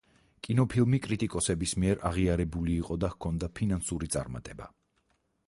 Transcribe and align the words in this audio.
კინოფილმი 0.45 0.99
კრიტიკოსების 1.07 1.75
მიერ 1.83 2.01
აღიარებული 2.11 2.75
იყო 2.79 2.99
და 3.05 3.13
ჰქონდა 3.13 3.51
ფინანსური 3.61 4.13
წარმატება. 4.19 4.73